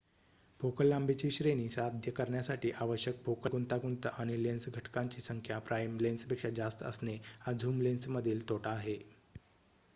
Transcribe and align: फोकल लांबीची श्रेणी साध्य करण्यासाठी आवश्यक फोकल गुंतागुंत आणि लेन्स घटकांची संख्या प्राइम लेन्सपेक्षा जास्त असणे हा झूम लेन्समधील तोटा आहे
फोकल 0.59 0.85
लांबीची 0.87 1.29
श्रेणी 1.31 1.67
साध्य 1.69 2.11
करण्यासाठी 2.11 2.71
आवश्यक 2.75 3.21
फोकल 3.25 3.49
गुंतागुंत 3.51 4.05
आणि 4.09 4.41
लेन्स 4.43 4.67
घटकांची 4.69 5.21
संख्या 5.21 5.59
प्राइम 5.61 5.97
लेन्सपेक्षा 5.99 6.49
जास्त 6.55 6.83
असणे 6.83 7.17
हा 7.39 7.51
झूम 7.53 7.81
लेन्समधील 7.81 8.47
तोटा 8.49 8.69
आहे 8.71 8.97